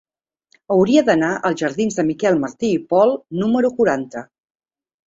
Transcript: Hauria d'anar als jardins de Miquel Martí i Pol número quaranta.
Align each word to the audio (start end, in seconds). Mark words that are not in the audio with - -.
Hauria 0.75 1.03
d'anar 1.09 1.29
als 1.51 1.61
jardins 1.65 2.01
de 2.01 2.07
Miquel 2.09 2.43
Martí 2.47 2.73
i 2.79 2.83
Pol 2.95 3.17
número 3.45 3.77
quaranta. 3.79 4.27